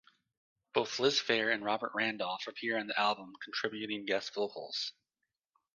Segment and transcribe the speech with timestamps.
[0.73, 4.93] Both Liz Phair and Robert Randolph appear on the album contributing guest vocals.